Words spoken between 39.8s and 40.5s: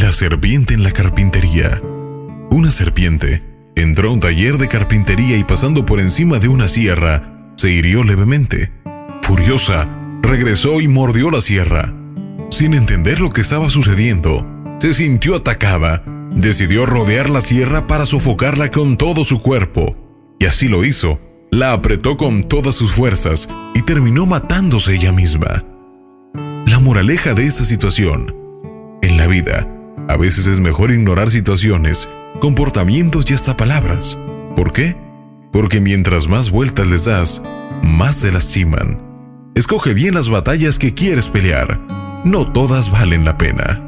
bien las